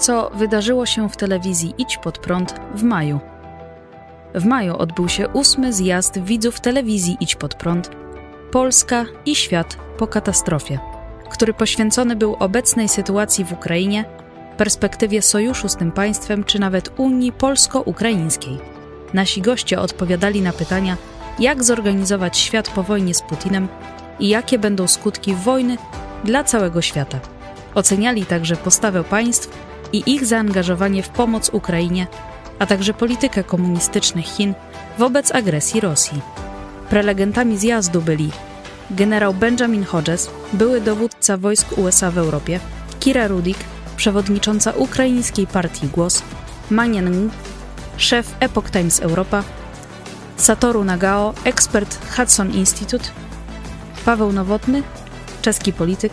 co 0.00 0.30
wydarzyło 0.34 0.86
się 0.86 1.08
w 1.08 1.16
telewizji 1.16 1.74
Idź 1.78 1.96
Pod 1.96 2.18
Prąd 2.18 2.54
w 2.74 2.82
maju. 2.82 3.20
W 4.34 4.44
maju 4.44 4.76
odbył 4.76 5.08
się 5.08 5.28
ósmy 5.28 5.72
zjazd 5.72 6.18
widzów 6.18 6.60
telewizji 6.60 7.16
Idź 7.20 7.34
Pod 7.34 7.54
Prąd 7.54 7.90
Polska 8.52 9.04
i 9.26 9.34
świat 9.34 9.76
po 9.98 10.06
katastrofie, 10.06 10.78
który 11.30 11.54
poświęcony 11.54 12.16
był 12.16 12.36
obecnej 12.38 12.88
sytuacji 12.88 13.44
w 13.44 13.52
Ukrainie, 13.52 14.04
perspektywie 14.56 15.22
sojuszu 15.22 15.68
z 15.68 15.76
tym 15.76 15.92
państwem 15.92 16.44
czy 16.44 16.58
nawet 16.58 16.90
Unii 16.96 17.32
Polsko-Ukraińskiej. 17.32 18.58
Nasi 19.14 19.42
goście 19.42 19.80
odpowiadali 19.80 20.42
na 20.42 20.52
pytania, 20.52 20.96
jak 21.38 21.64
zorganizować 21.64 22.38
świat 22.38 22.70
po 22.70 22.82
wojnie 22.82 23.14
z 23.14 23.22
Putinem 23.22 23.68
i 24.18 24.28
jakie 24.28 24.58
będą 24.58 24.88
skutki 24.88 25.34
wojny 25.34 25.76
dla 26.24 26.44
całego 26.44 26.82
świata. 26.82 27.20
Oceniali 27.74 28.26
także 28.26 28.56
postawę 28.56 29.04
państw 29.04 29.69
i 29.92 30.02
ich 30.06 30.26
zaangażowanie 30.26 31.02
w 31.02 31.08
pomoc 31.08 31.50
Ukrainie, 31.52 32.06
a 32.58 32.66
także 32.66 32.94
politykę 32.94 33.44
komunistycznych 33.44 34.26
Chin 34.26 34.54
wobec 34.98 35.34
agresji 35.34 35.80
Rosji. 35.80 36.20
Prelegentami 36.90 37.58
zjazdu 37.58 38.02
byli 38.02 38.30
generał 38.90 39.34
Benjamin 39.34 39.84
Hodges, 39.84 40.30
były 40.52 40.80
dowódca 40.80 41.36
wojsk 41.36 41.78
USA 41.78 42.10
w 42.10 42.18
Europie, 42.18 42.60
Kira 43.00 43.28
Rudik, 43.28 43.58
przewodnicząca 43.96 44.72
ukraińskiej 44.72 45.46
partii 45.46 45.88
Głos, 45.88 46.22
Manian 46.70 47.08
Ng, 47.08 47.32
szef 47.96 48.34
Epoch 48.40 48.70
Times 48.70 49.00
Europa, 49.00 49.44
Satoru 50.36 50.84
Nagao, 50.84 51.34
ekspert 51.44 51.98
Hudson 52.16 52.54
Institute, 52.54 53.04
Paweł 54.04 54.32
Nowotny, 54.32 54.82
czeski 55.42 55.72
polityk 55.72 56.12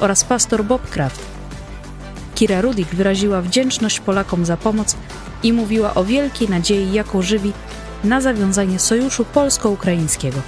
oraz 0.00 0.24
pastor 0.24 0.64
Bob 0.64 0.90
Kraft. 0.90 1.39
Kira 2.40 2.60
Rudik 2.60 2.88
wyraziła 2.88 3.42
wdzięczność 3.42 4.00
Polakom 4.00 4.44
za 4.44 4.56
pomoc 4.56 4.96
i 5.42 5.52
mówiła 5.52 5.94
o 5.94 6.04
wielkiej 6.04 6.48
nadziei, 6.48 6.92
jaką 6.92 7.22
żywi 7.22 7.52
na 8.04 8.20
zawiązanie 8.20 8.78
sojuszu 8.78 9.24
polsko-ukraińskiego. 9.24 10.38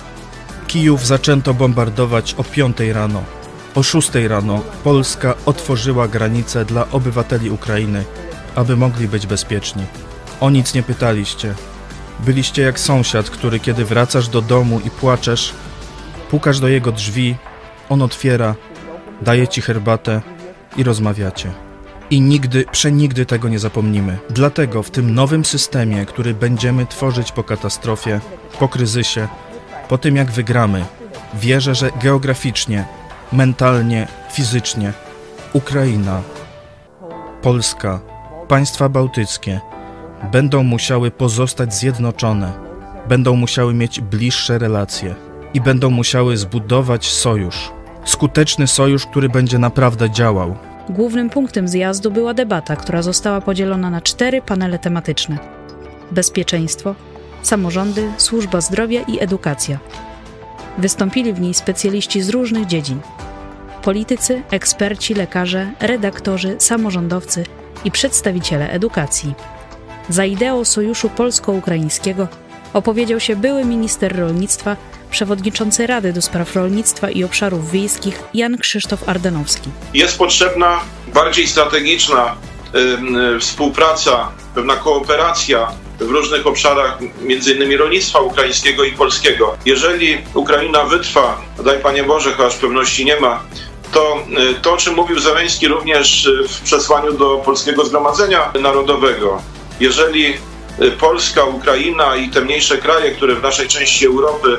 Kijów 0.67 1.07
zaczęto 1.07 1.55
bombardować 1.55 2.35
o 2.35 2.45
5 2.45 2.77
rano. 2.93 3.23
O 3.75 3.83
6 3.83 4.11
rano 4.29 4.61
Polska 4.85 5.35
otworzyła 5.47 6.09
granice 6.09 6.65
dla 6.65 6.91
obywateli 6.91 7.51
Ukrainy, 7.51 8.05
aby 8.55 8.77
mogli 8.77 9.09
być 9.09 9.27
bezpieczni. 9.27 9.85
O 10.41 10.51
nic 10.51 10.75
nie 10.75 10.83
pytaliście. 10.83 11.55
Byliście 12.21 12.63
jak 12.63 12.81
sąsiad, 12.81 13.31
który 13.31 13.61
kiedy 13.61 13.85
wracasz 13.85 14.29
do 14.29 14.43
domu 14.43 14.81
i 14.85 14.91
płaczesz, 14.91 15.55
pukasz 16.31 16.61
do 16.61 16.69
jego 16.69 16.93
drzwi, 16.93 17.37
on 17.89 18.03
otwiera, 18.03 18.55
daje 19.23 19.49
ci 19.49 19.61
herbatę 19.61 20.23
i 20.77 20.83
rozmawiacie. 20.83 21.72
I 22.11 22.21
nigdy, 22.21 22.65
przenigdy 22.73 23.27
tego 23.27 23.49
nie 23.49 23.59
zapomnimy. 23.59 24.19
Dlatego 24.31 24.83
w 24.83 24.91
tym 24.91 25.15
nowym 25.15 25.45
systemie, 25.45 26.07
który 26.07 26.35
będziemy 26.35 26.87
tworzyć 26.87 27.33
po 27.33 27.45
katastrofie, 27.45 28.21
po 28.59 28.69
kryzysie, 28.69 29.29
po 29.89 29.99
tym 29.99 30.17
jak 30.17 30.31
wygramy, 30.31 30.85
wierzę, 31.35 31.75
że 31.75 31.91
geograficznie, 32.03 32.85
mentalnie, 33.33 34.09
fizycznie 34.33 34.93
Ukraina, 35.53 36.23
Polska, 37.43 38.01
państwa 38.49 38.89
bałtyckie 38.89 39.61
będą 40.33 40.63
musiały 40.63 41.11
pozostać 41.11 41.75
zjednoczone, 41.75 42.53
będą 43.09 43.37
musiały 43.37 43.75
mieć 43.75 44.01
bliższe 44.01 44.59
relacje 44.59 45.15
i 45.55 45.61
będą 45.61 45.91
musiały 45.91 46.37
zbudować 46.37 47.11
sojusz. 47.11 47.73
Skuteczny 48.05 48.67
sojusz, 48.67 49.07
który 49.07 49.29
będzie 49.29 49.59
naprawdę 49.59 50.11
działał. 50.11 50.57
Głównym 50.93 51.31
punktem 51.31 51.69
zjazdu 51.69 52.11
była 52.11 52.35
debata, 52.35 52.77
która 52.77 53.03
została 53.03 53.41
podzielona 53.41 53.91
na 53.91 54.01
cztery 54.01 54.43
panele 54.43 54.79
tematyczne: 54.79 55.39
bezpieczeństwo, 56.11 56.95
samorządy, 57.43 58.11
służba 58.17 58.61
zdrowia 58.61 59.01
i 59.01 59.21
edukacja. 59.21 59.79
Wystąpili 60.79 61.33
w 61.33 61.41
niej 61.41 61.55
specjaliści 61.55 62.23
z 62.23 62.29
różnych 62.29 62.67
dziedzin: 62.67 63.01
politycy, 63.83 64.43
eksperci, 64.51 65.15
lekarze, 65.15 65.73
redaktorzy, 65.81 66.57
samorządowcy 66.59 67.45
i 67.85 67.91
przedstawiciele 67.91 68.71
edukacji. 68.71 69.35
Za 70.09 70.25
ideą 70.25 70.65
Sojuszu 70.65 71.09
Polsko-Ukraińskiego 71.09 72.29
opowiedział 72.73 73.21
się 73.21 73.37
były 73.37 73.65
minister 73.65 74.19
rolnictwa, 74.19 74.77
przewodniczący 75.11 75.87
Rady 75.87 76.13
do 76.13 76.23
Spraw 76.23 76.55
Rolnictwa 76.55 77.11
i 77.11 77.25
Obszarów 77.25 77.71
Wiejskich 77.71 78.23
Jan 78.35 78.59
Krzysztof 78.59 79.09
Ardanowski. 79.09 79.71
Jest 79.95 80.19
potrzebna 80.19 80.81
bardziej 81.15 81.47
strategiczna 81.47 82.37
y, 83.37 83.41
współpraca, 83.41 84.33
pewna 84.55 84.77
kooperacja 84.77 85.69
w 86.01 86.11
różnych 86.11 86.47
obszarach, 86.47 86.99
między 87.23 87.55
innymi 87.55 87.77
rolnictwa 87.77 88.21
ukraińskiego 88.21 88.85
i 88.85 88.93
polskiego. 88.93 89.57
Jeżeli 89.67 90.19
Ukraina 90.35 90.85
wytrwa, 90.85 91.43
daj 91.65 91.79
Panie 91.79 92.05
Boże, 92.05 92.33
chociaż 92.33 92.57
pewności 92.57 93.05
nie 93.05 93.21
ma, 93.21 93.43
to 93.93 94.25
y, 94.51 94.55
to, 94.55 94.73
o 94.73 94.77
czym 94.77 94.95
mówił 94.95 95.21
Zeleński 95.21 95.69
również 95.69 96.31
w 96.49 96.61
przesłaniu 96.61 97.13
do 97.13 97.37
Polskiego 97.37 97.85
Zgromadzenia 97.85 98.53
Narodowego, 98.61 99.43
jeżeli 99.81 100.35
Polska, 101.01 101.45
Ukraina 101.45 102.17
i 102.17 102.29
te 102.29 102.41
mniejsze 102.41 102.79
kraje, 102.79 103.11
które 103.11 103.35
w 103.35 103.43
naszej 103.43 103.69
części 103.69 104.07
Europy 104.07 104.59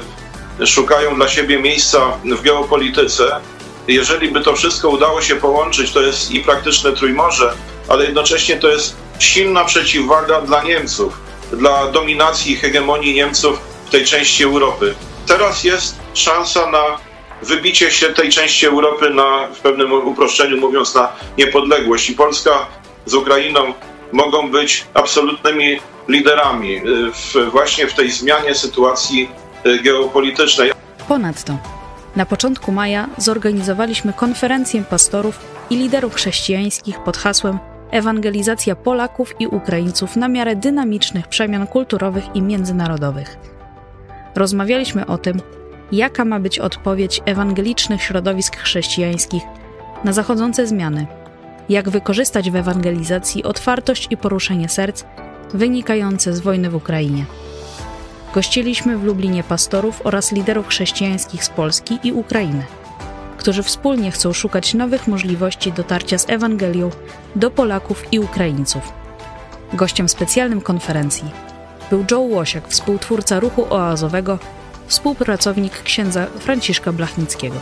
szukają 0.66 1.16
dla 1.16 1.28
siebie 1.28 1.60
miejsca 1.60 2.18
w 2.26 2.42
geopolityce. 2.42 3.40
Jeżeli 3.88 4.32
by 4.32 4.42
to 4.42 4.56
wszystko 4.56 4.90
udało 4.90 5.22
się 5.22 5.36
połączyć, 5.36 5.92
to 5.92 6.02
jest 6.02 6.32
i 6.32 6.40
praktyczne 6.40 6.92
Trójmorze, 6.92 7.54
ale 7.88 8.06
jednocześnie 8.06 8.58
to 8.58 8.70
jest 8.70 8.96
silna 9.20 9.66
przeciwwaga 9.66 10.42
dla 10.42 10.64
Niemców, 10.64 11.14
dla 11.52 11.92
dominacji 11.92 12.54
i 12.54 12.56
hegemonii 12.56 13.14
Niemców 13.14 13.60
w 13.86 13.90
tej 13.90 14.06
części 14.06 14.44
Europy. 14.44 14.96
Teraz 15.28 15.64
jest 15.64 15.96
szansa 16.14 16.72
na 16.72 16.98
wybicie 17.42 17.92
się 17.92 18.06
tej 18.06 18.30
części 18.30 18.66
Europy 18.66 19.10
na, 19.10 19.48
w 19.48 19.60
pewnym 19.60 19.94
uproszczeniu 19.94 20.58
mówiąc, 20.58 20.96
na 20.96 21.12
niepodległość. 21.38 22.10
I 22.10 22.14
Polska 22.14 22.68
z 23.06 23.14
Ukrainą 23.14 23.74
mogą 24.14 24.52
być 24.52 24.86
absolutnymi 24.94 25.80
liderami 26.08 26.78
y, 26.78 26.82
w, 27.12 27.52
właśnie 27.52 27.88
w 27.88 27.94
tej 27.94 28.12
zmianie 28.12 28.56
sytuacji 28.56 29.30
Y, 29.66 29.84
geopolitycznej. 29.84 30.72
Ponadto 31.08 31.58
na 32.16 32.26
początku 32.26 32.72
maja 32.72 33.10
zorganizowaliśmy 33.18 34.14
konferencję 34.14 34.84
pastorów 34.84 35.40
i 35.70 35.76
liderów 35.78 36.16
chrześcijańskich 36.16 37.00
pod 37.00 37.18
hasłem 37.18 37.60
Ewangelizacja 37.92 38.76
Polaków 38.76 39.36
i 39.40 39.48
Ukraińców 39.48 40.16
na 40.16 40.28
miarę 40.28 40.56
dynamicznych 40.56 41.28
przemian 41.28 41.68
kulturowych 41.68 42.24
i 42.34 42.42
międzynarodowych. 42.42 43.38
Rozmawialiśmy 44.36 45.06
o 45.06 45.18
tym, 45.18 45.42
jaka 45.92 46.26
ma 46.26 46.40
być 46.40 46.60
odpowiedź 46.60 47.22
ewangelicznych 47.26 48.04
środowisk 48.04 48.58
chrześcijańskich 48.58 49.44
na 50.04 50.14
zachodzące 50.14 50.68
zmiany, 50.68 51.08
jak 51.70 51.90
wykorzystać 51.90 52.52
w 52.52 52.56
ewangelizacji 52.56 53.44
otwartość 53.44 54.08
i 54.10 54.18
poruszenie 54.18 54.70
serc 54.70 55.04
wynikające 55.54 56.34
z 56.34 56.40
wojny 56.40 56.70
w 56.70 56.76
Ukrainie. 56.76 57.26
Gościliśmy 58.34 58.98
w 58.98 59.04
Lublinie 59.04 59.44
pastorów 59.44 60.02
oraz 60.04 60.32
liderów 60.32 60.68
chrześcijańskich 60.68 61.44
z 61.44 61.50
Polski 61.50 62.00
i 62.04 62.12
Ukrainy, 62.12 62.64
którzy 63.38 63.64
wspólnie 63.64 64.12
chcą 64.12 64.34
szukać 64.34 64.74
nowych 64.74 65.08
możliwości 65.08 65.72
dotarcia 65.72 66.18
z 66.18 66.30
Ewangelią 66.30 66.90
do 67.36 67.52
Polaków 67.52 68.04
i 68.12 68.20
Ukraińców. 68.20 68.94
Gościem 69.74 70.10
specjalnym 70.10 70.62
konferencji 70.62 71.32
był 71.90 72.06
Joe 72.12 72.20
Łosiak, 72.20 72.68
współtwórca 72.68 73.40
ruchu 73.40 73.66
oazowego, 73.70 74.40
współpracownik 74.88 75.84
księdza 75.84 76.26
Franciszka 76.40 76.92
Blachnickiego. 76.92 77.56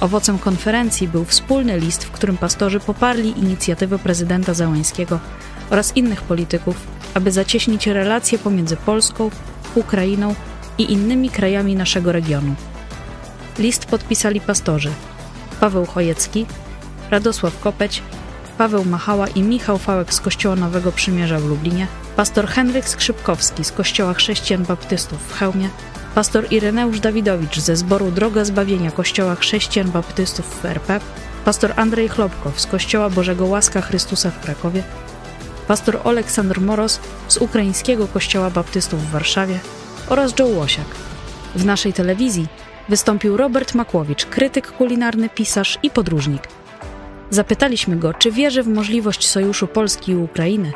Owocem 0.00 0.38
konferencji 0.38 1.08
był 1.08 1.24
wspólny 1.24 1.80
list, 1.80 2.04
w 2.04 2.10
którym 2.10 2.36
pastorzy 2.36 2.80
poparli 2.80 3.38
inicjatywę 3.38 3.98
prezydenta 3.98 4.54
Załęskiego 4.54 5.18
oraz 5.70 5.96
innych 5.96 6.22
polityków, 6.22 6.76
aby 7.14 7.32
zacieśnić 7.32 7.86
relacje 7.86 8.38
pomiędzy 8.38 8.76
Polską, 8.76 9.30
Ukrainą 9.74 10.34
i 10.78 10.92
innymi 10.92 11.30
krajami 11.30 11.76
naszego 11.76 12.12
regionu. 12.12 12.54
List 13.58 13.86
podpisali 13.86 14.40
pastorzy 14.40 14.90
Paweł 15.60 15.86
Chojecki, 15.86 16.46
Radosław 17.10 17.60
Kopeć, 17.60 18.02
Paweł 18.58 18.84
Machała 18.84 19.28
i 19.28 19.42
Michał 19.42 19.78
Fałek 19.78 20.14
z 20.14 20.20
Kościoła 20.20 20.56
Nowego 20.56 20.92
Przymierza 20.92 21.38
w 21.38 21.44
Lublinie, 21.44 21.86
pastor 22.16 22.46
Henryk 22.46 22.88
Skrzypkowski 22.88 23.64
z 23.64 23.72
Kościoła 23.72 24.14
Chrześcijan 24.14 24.64
Baptystów 24.64 25.18
w 25.28 25.38
Chełmie, 25.38 25.68
pastor 26.18 26.52
Ireneusz 26.52 27.00
Dawidowicz 27.00 27.58
ze 27.58 27.76
zboru 27.76 28.10
Droga 28.10 28.44
Zbawienia 28.44 28.90
Kościoła 28.90 29.34
Chrześcijan 29.34 29.90
Baptystów 29.90 30.46
w 30.46 30.64
RP, 30.64 31.00
pastor 31.44 31.72
Andrzej 31.76 32.08
Chlopkow 32.08 32.60
z 32.60 32.66
Kościoła 32.66 33.10
Bożego 33.10 33.46
Łaska 33.46 33.80
Chrystusa 33.80 34.30
w 34.30 34.40
Krakowie, 34.40 34.82
pastor 35.68 36.00
Oleksandr 36.04 36.60
Moros 36.60 37.00
z 37.28 37.36
Ukraińskiego 37.36 38.06
Kościoła 38.06 38.50
Baptystów 38.50 39.02
w 39.02 39.10
Warszawie 39.10 39.58
oraz 40.08 40.38
Joe 40.38 40.46
Łosiak. 40.46 40.86
W 41.54 41.64
naszej 41.64 41.92
telewizji 41.92 42.46
wystąpił 42.88 43.36
Robert 43.36 43.74
Makłowicz, 43.74 44.26
krytyk 44.26 44.72
kulinarny, 44.72 45.28
pisarz 45.28 45.78
i 45.82 45.90
podróżnik. 45.90 46.42
Zapytaliśmy 47.30 47.96
go, 47.96 48.14
czy 48.14 48.32
wierzy 48.32 48.62
w 48.62 48.68
możliwość 48.68 49.28
sojuszu 49.28 49.66
Polski 49.66 50.12
i 50.12 50.16
Ukrainy 50.16 50.72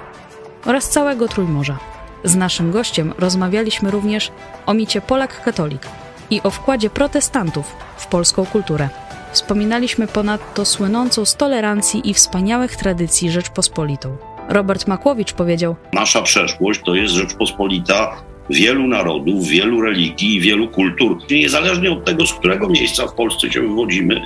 oraz 0.65 0.91
całego 0.91 1.29
Trójmorza. 1.29 1.92
Z 2.25 2.37
naszym 2.37 2.71
gościem 2.71 3.15
rozmawialiśmy 3.19 3.91
również 3.91 4.31
o 4.67 4.75
micie 4.75 5.01
Polak-katolik 5.01 5.89
i 6.31 6.41
o 6.43 6.51
wkładzie 6.51 6.91
protestantów 6.91 7.77
w 7.97 8.07
polską 8.07 8.47
kulturę. 8.47 8.89
Wspominaliśmy 9.33 10.07
ponadto 10.07 10.65
słynącą 10.65 11.25
z 11.25 11.37
tolerancji 11.37 12.11
i 12.11 12.15
wspaniałych 12.15 12.77
tradycji 12.77 13.31
Rzeczpospolitą. 13.31 14.17
Robert 14.49 14.87
Makłowicz 14.87 15.33
powiedział: 15.33 15.77
Nasza 15.93 16.23
przeszłość 16.23 16.81
to 16.85 16.95
jest 16.95 17.15
Rzeczpospolita 17.15 18.23
wielu 18.51 18.89
narodów, 18.89 19.47
wielu 19.47 19.81
religii, 19.81 20.41
wielu 20.41 20.69
kultur. 20.69 21.19
Niezależnie 21.31 21.91
od 21.91 22.05
tego, 22.05 22.27
z 22.27 22.33
którego 22.33 22.69
miejsca 22.69 23.07
w 23.07 23.15
Polsce 23.15 23.53
się 23.53 23.61
wywodzimy, 23.61 24.21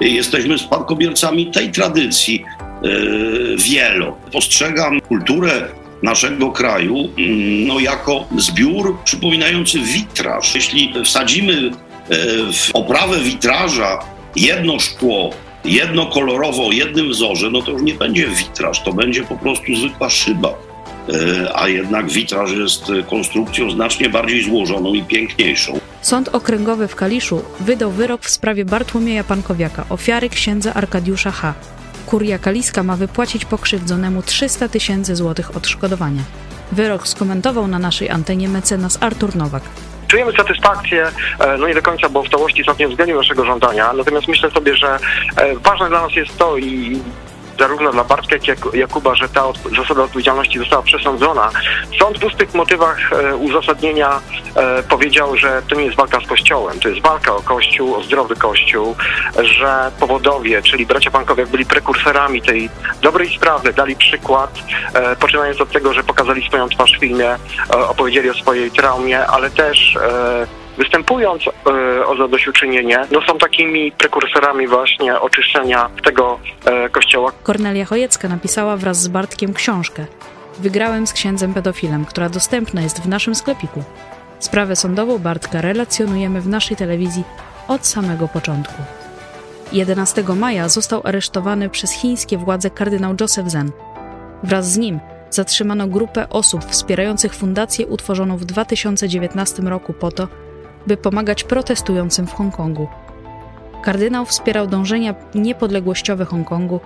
jesteśmy 0.00 0.58
spadkobiercami 0.58 1.50
tej 1.50 1.70
tradycji 1.70 2.44
yy, 2.82 3.56
wielo. 3.56 4.16
Postrzegam 4.32 5.00
kulturę 5.00 5.79
naszego 6.02 6.50
kraju 6.50 6.96
mm, 6.96 7.66
no, 7.66 7.80
jako 7.80 8.26
zbiór 8.36 8.98
przypominający 9.04 9.78
witraż. 9.78 10.54
Jeśli 10.54 10.92
wsadzimy 11.04 11.52
yy, 11.52 11.72
w 12.52 12.70
oprawę 12.72 13.20
witraża 13.20 13.98
jedno 14.36 14.78
szkło, 14.78 15.30
jednokolorowo, 15.64 16.66
o 16.66 16.72
jednym 16.72 17.10
wzorze, 17.10 17.50
no 17.50 17.62
to 17.62 17.70
już 17.70 17.82
nie 17.82 17.94
będzie 17.94 18.28
witraż, 18.28 18.82
to 18.82 18.92
będzie 18.92 19.22
po 19.22 19.36
prostu 19.36 19.76
zwykła 19.76 20.10
szyba. 20.10 20.54
E, 21.08 21.56
a 21.56 21.68
jednak 21.68 22.10
witraż 22.10 22.52
jest 22.52 22.84
konstrukcją 23.10 23.70
znacznie 23.70 24.08
bardziej 24.08 24.44
złożoną 24.44 24.94
i 24.94 25.02
piękniejszą. 25.02 25.80
Sąd 26.02 26.28
Okręgowy 26.28 26.88
w 26.88 26.96
Kaliszu 26.96 27.42
wydał 27.60 27.90
wyrok 27.90 28.22
w 28.22 28.30
sprawie 28.30 28.64
Bartłomieja 28.64 29.24
Pankowiaka, 29.24 29.84
ofiary 29.88 30.28
księdza 30.28 30.74
Arkadiusza 30.74 31.30
H. 31.30 31.54
Kuria 32.10 32.38
Kaliska 32.38 32.82
ma 32.82 32.96
wypłacić 32.96 33.44
pokrzywdzonemu 33.44 34.22
300 34.22 34.68
tysięcy 34.68 35.16
złotych 35.16 35.56
odszkodowania. 35.56 36.22
Wyrok 36.72 37.08
skomentował 37.08 37.66
na 37.66 37.78
naszej 37.78 38.10
antenie 38.10 38.48
mecenas 38.48 38.98
Artur 39.00 39.36
Nowak. 39.36 39.62
Czujemy 40.08 40.32
satysfakcję, 40.32 41.06
e, 41.38 41.56
no 41.58 41.68
nie 41.68 41.74
do 41.74 41.82
końca, 41.82 42.08
bo 42.08 42.22
w 42.22 42.28
całości 42.28 42.64
sąd 42.64 42.78
nie 42.78 42.88
uwzględnił 42.88 43.16
naszego 43.16 43.44
żądania, 43.44 43.92
natomiast 43.92 44.28
myślę 44.28 44.50
sobie, 44.50 44.76
że 44.76 44.98
e, 45.36 45.56
ważne 45.56 45.88
dla 45.88 46.02
nas 46.02 46.12
jest 46.16 46.38
to 46.38 46.56
i 46.56 47.00
zarówno 47.60 47.92
dla 47.92 48.04
Bartka, 48.04 48.36
jak 48.46 48.58
i 48.74 48.78
Jakuba, 48.78 49.14
że 49.14 49.28
ta 49.28 49.46
od, 49.46 49.58
zasada 49.76 50.02
odpowiedzialności 50.02 50.58
została 50.58 50.82
przesądzona. 50.82 51.50
Sąd 51.98 52.18
w 52.18 52.20
pustych 52.20 52.54
motywach 52.54 53.12
e, 53.12 53.36
uzasadnienia 53.36 54.20
e, 54.56 54.82
powiedział, 54.82 55.36
że 55.36 55.62
to 55.68 55.74
nie 55.74 55.84
jest 55.84 55.96
walka 55.96 56.20
z 56.20 56.26
Kościołem, 56.26 56.80
to 56.80 56.88
jest 56.88 57.00
walka 57.00 57.36
o 57.36 57.42
Kościół, 57.42 57.94
o 57.94 58.02
zdrowy 58.02 58.36
Kościół, 58.36 58.96
że 59.42 59.90
powodowie, 60.00 60.62
czyli 60.62 60.86
bracia 60.86 61.10
Pankowiak 61.10 61.48
byli 61.48 61.66
prekursorami 61.66 62.42
tej 62.42 62.70
dobrej 63.02 63.36
sprawy, 63.36 63.72
dali 63.72 63.96
przykład, 63.96 64.58
e, 64.94 65.16
poczynając 65.16 65.60
od 65.60 65.70
tego, 65.70 65.92
że 65.92 66.04
pokazali 66.04 66.48
swoją 66.48 66.68
twarz 66.68 66.96
w 66.96 67.00
filmie, 67.00 67.30
e, 67.30 67.38
opowiedzieli 67.88 68.30
o 68.30 68.34
swojej 68.34 68.70
traumie, 68.70 69.26
ale 69.26 69.50
też 69.50 69.96
e, 69.96 70.59
występując 70.80 71.42
e, 71.46 72.06
o 72.06 72.16
zadośćuczynienie, 72.16 72.98
no 73.12 73.20
są 73.22 73.38
takimi 73.38 73.92
prekursorami 73.92 74.66
właśnie 74.66 75.20
oczyszczenia 75.20 75.90
tego 76.04 76.38
e, 76.64 76.88
kościoła. 76.88 77.32
Kornelia 77.42 77.84
Chojecka 77.84 78.28
napisała 78.28 78.76
wraz 78.76 79.02
z 79.02 79.08
Bartkiem 79.08 79.54
książkę 79.54 80.06
Wygrałem 80.60 81.06
z 81.06 81.12
księdzem 81.12 81.54
pedofilem, 81.54 82.04
która 82.04 82.28
dostępna 82.28 82.82
jest 82.82 83.02
w 83.02 83.08
naszym 83.08 83.34
sklepiku. 83.34 83.82
Sprawę 84.38 84.76
sądową 84.76 85.18
Bartka 85.18 85.60
relacjonujemy 85.60 86.40
w 86.40 86.48
naszej 86.48 86.76
telewizji 86.76 87.24
od 87.68 87.86
samego 87.86 88.28
początku. 88.28 88.82
11 89.72 90.24
maja 90.36 90.68
został 90.68 91.00
aresztowany 91.04 91.68
przez 91.68 91.92
chińskie 91.92 92.38
władze 92.38 92.70
kardynał 92.70 93.14
Joseph 93.20 93.48
Zen. 93.48 93.70
Wraz 94.42 94.72
z 94.72 94.78
nim 94.78 95.00
zatrzymano 95.30 95.86
grupę 95.86 96.28
osób 96.30 96.64
wspierających 96.64 97.34
fundację 97.34 97.86
utworzoną 97.86 98.36
w 98.36 98.44
2019 98.44 99.62
roku 99.62 99.92
po 99.92 100.10
to, 100.10 100.28
by 100.86 100.96
pomagać 100.96 101.44
protestującym 101.44 102.26
w 102.26 102.32
Hongkongu. 102.32 102.88
Kardynał 103.82 104.26
wspierał 104.26 104.66
dążenia 104.66 105.14
niepodległościowe 105.34 106.24
Hongkongu, 106.24 106.80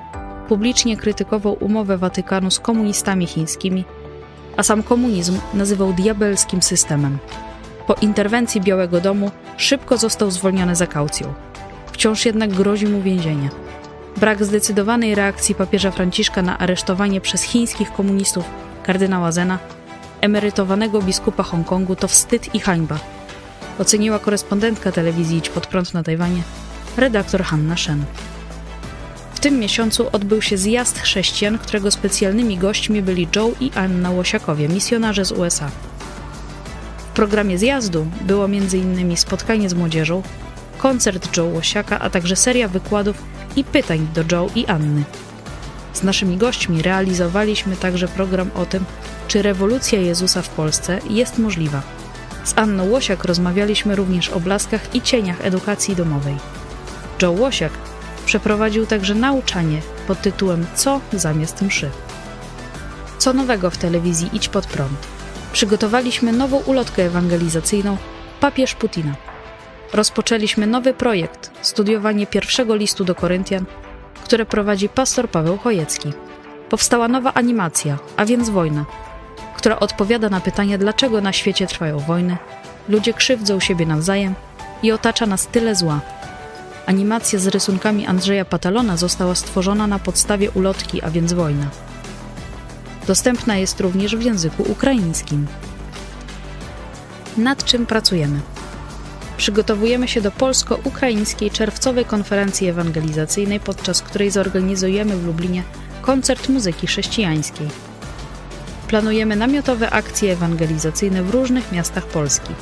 publicznie 0.48 0.96
krytykował 0.96 1.56
umowę 1.60 1.98
Watykanu 1.98 2.50
z 2.50 2.60
komunistami 2.60 3.26
chińskimi, 3.26 3.84
a 4.56 4.62
sam 4.62 4.82
komunizm 4.82 5.38
nazywał 5.54 5.92
diabelskim 5.92 6.62
systemem. 6.62 7.18
Po 7.86 7.94
interwencji 7.94 8.60
Białego 8.60 9.00
Domu 9.00 9.30
szybko 9.56 9.96
został 9.96 10.30
zwolniony 10.30 10.76
za 10.76 10.86
kaucją. 10.86 11.34
Wciąż 11.92 12.26
jednak 12.26 12.50
grozi 12.50 12.86
mu 12.86 13.02
więzienie. 13.02 13.48
Brak 14.16 14.44
zdecydowanej 14.44 15.14
reakcji 15.14 15.54
papieża 15.54 15.90
Franciszka 15.90 16.42
na 16.42 16.58
aresztowanie 16.58 17.20
przez 17.20 17.42
chińskich 17.42 17.92
komunistów 17.92 18.44
kardynała 18.82 19.32
Zena, 19.32 19.58
emerytowanego 20.20 21.02
biskupa 21.02 21.42
Hongkongu, 21.42 21.96
to 21.96 22.08
wstyd 22.08 22.54
i 22.54 22.60
hańba 22.60 23.13
oceniła 23.78 24.18
korespondentka 24.18 24.92
telewizji 24.92 25.38
Idź 25.38 25.48
Pod 25.48 25.66
Prąd 25.66 25.94
na 25.94 26.02
Tajwanie, 26.02 26.42
redaktor 26.96 27.44
Hanna 27.44 27.76
Shen. 27.76 28.04
W 29.34 29.40
tym 29.40 29.58
miesiącu 29.58 30.08
odbył 30.12 30.42
się 30.42 30.58
zjazd 30.58 30.98
chrześcijan, 30.98 31.58
którego 31.58 31.90
specjalnymi 31.90 32.58
gośćmi 32.58 33.02
byli 33.02 33.28
Joe 33.36 33.52
i 33.60 33.70
Anna 33.74 34.10
Łosiakowie, 34.10 34.68
misjonarze 34.68 35.24
z 35.24 35.32
USA. 35.32 35.70
W 36.98 37.14
programie 37.14 37.58
zjazdu 37.58 38.06
było 38.20 38.44
m.in. 38.44 39.16
spotkanie 39.16 39.68
z 39.68 39.74
młodzieżą, 39.74 40.22
koncert 40.78 41.36
Joe 41.36 41.44
Łosiaka, 41.44 41.98
a 41.98 42.10
także 42.10 42.36
seria 42.36 42.68
wykładów 42.68 43.22
i 43.56 43.64
pytań 43.64 44.08
do 44.14 44.24
Joe 44.32 44.50
i 44.54 44.66
Anny. 44.66 45.04
Z 45.92 46.02
naszymi 46.02 46.36
gośćmi 46.36 46.82
realizowaliśmy 46.82 47.76
także 47.76 48.08
program 48.08 48.50
o 48.54 48.66
tym, 48.66 48.84
czy 49.28 49.42
rewolucja 49.42 50.00
Jezusa 50.00 50.42
w 50.42 50.48
Polsce 50.48 50.98
jest 51.10 51.38
możliwa. 51.38 51.82
Z 52.44 52.58
Anną 52.58 52.84
Łosiak 52.84 53.24
rozmawialiśmy 53.24 53.96
również 53.96 54.30
o 54.30 54.40
blaskach 54.40 54.94
i 54.94 55.02
cieniach 55.02 55.36
edukacji 55.40 55.96
domowej. 55.96 56.36
Joe 57.22 57.30
Łosiak 57.30 57.72
przeprowadził 58.26 58.86
także 58.86 59.14
nauczanie 59.14 59.80
pod 60.06 60.22
tytułem 60.22 60.66
Co 60.74 61.00
zamiast 61.12 61.62
mszy. 61.62 61.90
Co 63.18 63.32
nowego 63.32 63.70
w 63.70 63.76
telewizji 63.76 64.30
Idź 64.32 64.48
pod 64.48 64.66
prąd. 64.66 65.06
Przygotowaliśmy 65.52 66.32
nową 66.32 66.56
ulotkę 66.56 67.02
ewangelizacyjną 67.02 67.96
Papież 68.40 68.74
Putina. 68.74 69.14
Rozpoczęliśmy 69.92 70.66
nowy 70.66 70.94
projekt 70.94 71.50
studiowanie 71.62 72.26
pierwszego 72.26 72.74
listu 72.76 73.04
do 73.04 73.14
Koryntian, 73.14 73.64
które 74.24 74.46
prowadzi 74.46 74.88
pastor 74.88 75.30
Paweł 75.30 75.58
Chojecki. 75.58 76.12
Powstała 76.68 77.08
nowa 77.08 77.34
animacja, 77.34 77.98
a 78.16 78.24
więc 78.24 78.50
wojna, 78.50 78.84
która 79.64 79.80
odpowiada 79.80 80.28
na 80.28 80.40
pytanie, 80.40 80.78
dlaczego 80.78 81.20
na 81.20 81.32
świecie 81.32 81.66
trwają 81.66 81.98
wojny, 81.98 82.36
ludzie 82.88 83.14
krzywdzą 83.14 83.60
siebie 83.60 83.86
nawzajem 83.86 84.34
i 84.82 84.92
otacza 84.92 85.26
nas 85.26 85.46
tyle 85.46 85.74
zła. 85.74 86.00
Animacja 86.86 87.38
z 87.38 87.46
rysunkami 87.46 88.06
Andrzeja 88.06 88.44
Patalona 88.44 88.96
została 88.96 89.34
stworzona 89.34 89.86
na 89.86 89.98
podstawie 89.98 90.50
ulotki, 90.50 91.02
a 91.02 91.10
więc 91.10 91.32
wojna. 91.32 91.66
Dostępna 93.06 93.56
jest 93.56 93.80
również 93.80 94.16
w 94.16 94.22
języku 94.22 94.62
ukraińskim. 94.62 95.46
Nad 97.36 97.64
czym 97.64 97.86
pracujemy? 97.86 98.40
Przygotowujemy 99.36 100.08
się 100.08 100.20
do 100.20 100.30
polsko-ukraińskiej 100.30 101.50
czerwcowej 101.50 102.04
konferencji 102.04 102.68
ewangelizacyjnej, 102.68 103.60
podczas 103.60 104.02
której 104.02 104.30
zorganizujemy 104.30 105.16
w 105.16 105.26
Lublinie 105.26 105.62
koncert 106.02 106.48
muzyki 106.48 106.86
chrześcijańskiej 106.86 107.93
planujemy 108.94 109.36
namiotowe 109.36 109.90
akcje 109.90 110.32
ewangelizacyjne 110.32 111.22
w 111.22 111.30
różnych 111.30 111.72
miastach 111.72 112.06
Polski. 112.06 112.52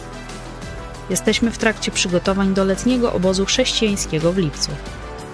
Jesteśmy 1.10 1.50
w 1.50 1.58
trakcie 1.58 1.90
przygotowań 1.90 2.54
do 2.54 2.64
letniego 2.64 3.12
obozu 3.12 3.44
chrześcijańskiego 3.44 4.32
w 4.32 4.38
lipcu. 4.38 4.70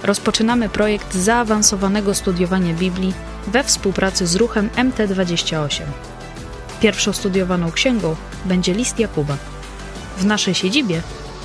Rozpoczynamy 0.03 0.69
projekt 0.69 1.15
zaawansowanego 1.15 2.15
studiowania 2.15 2.75
Biblii 2.75 3.15
we 3.47 3.65
współpracy 3.65 4.27
z 4.27 4.37
ruchem 4.37 4.69
MT28. 4.69 5.83
Pierwszą 6.81 7.13
studiowaną 7.13 7.73
księgą 7.73 8.17
będzie 8.45 8.75
list 8.75 8.99
Jakuba. 8.99 9.37
W 10.17 10.25
naszej 10.25 10.55
siedzibie 10.55 11.01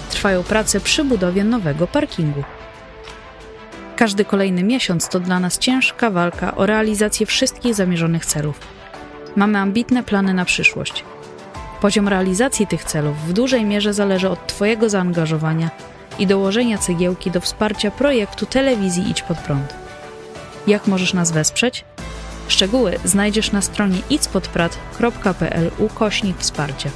trwają 0.10 0.44
prace 0.44 0.80
przy 0.80 1.04
budowie 1.04 1.44
nowego 1.44 1.88
parkingu. 1.88 2.44
Każdy 3.96 4.26
kolejny 4.26 4.64
miesiąc 4.64 5.10
to 5.10 5.20
dla 5.20 5.40
nas 5.40 5.58
ciężka 5.58 6.12
walka 6.12 6.56
o 6.56 6.66
realizację 6.66 7.26
wszystkich 7.26 7.76
zamierzonych 7.76 8.26
celów. 8.26 8.83
Mamy 9.36 9.60
ambitne 9.60 10.04
plany 10.04 10.34
na 10.34 10.46
przyszłość. 10.46 11.04
Poziom 11.82 12.08
realizacji 12.08 12.68
tych 12.68 12.84
celów 12.84 13.28
w 13.28 13.34
dużej 13.34 13.66
mierze 13.66 13.94
zależy 13.94 14.30
od 14.30 14.48
Twojego 14.48 14.90
zaangażowania 14.90 15.70
i 16.20 16.28
dołożenia 16.28 16.78
cegiełki 16.78 17.32
do 17.32 17.42
wsparcia 17.42 17.92
projektu 17.92 18.46
telewizji 18.46 19.10
Idź 19.10 19.22
Pod 19.22 19.38
Prąd. 19.38 19.74
Jak 20.68 20.88
możesz 20.88 21.14
nas 21.14 21.32
wesprzeć? 21.32 21.86
Szczegóły 22.48 23.00
znajdziesz 23.06 23.52
na 23.52 23.62
stronie 23.62 23.98
idźpodprat.pl 24.10 25.72
ukośnik 25.78 26.38
wsparcie. 26.38 26.90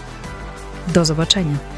Do 0.88 1.06
zobaczenia. 1.06 1.77